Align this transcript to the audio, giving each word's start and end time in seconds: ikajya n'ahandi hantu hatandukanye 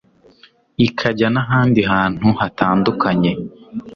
ikajya 0.85 1.27
n'ahandi 1.33 1.81
hantu 1.91 2.27
hatandukanye 2.39 3.31